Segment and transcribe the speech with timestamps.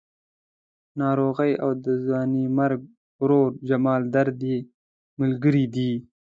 [1.01, 2.79] ناروغي او د ځوانې مرګ
[3.21, 4.57] ورور جمال درد یې
[5.19, 5.91] ملګري دي.